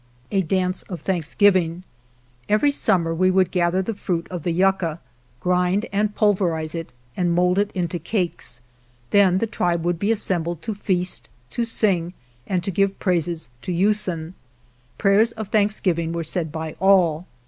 [0.31, 1.83] A Dance of Thanksgiving
[2.49, 4.99] Every summer we would gather the fruit of the yucca,
[5.39, 8.63] grind and pulverize it and mold it into cakes;
[9.11, 12.13] then the tribe would be assembled to feast, to sing,
[12.47, 14.33] and to give praises to Usen.
[14.97, 17.27] Prayers of Thanksgiving were said by all.